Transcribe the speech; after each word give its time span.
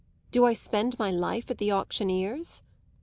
Do 0.31 0.47
I 0.47 0.53
spend 0.53 0.97
my 0.97 1.11
life 1.11 1.51
at 1.51 1.59
the 1.59 1.71
auctioneer's?" 1.71 2.63